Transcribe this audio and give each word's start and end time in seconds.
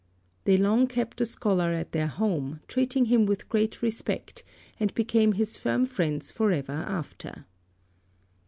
They 0.45 0.57
long 0.57 0.87
kept 0.87 1.17
the 1.17 1.27
scholar 1.27 1.73
at 1.73 1.91
their 1.91 2.07
home, 2.07 2.59
treating 2.67 3.05
him 3.05 3.27
with 3.27 3.47
great 3.49 3.83
respect, 3.83 4.43
and 4.79 4.91
became 4.95 5.33
his 5.33 5.57
firm 5.57 5.85
friends 5.85 6.31
for 6.31 6.51
ever 6.51 6.71
after. 6.73 7.45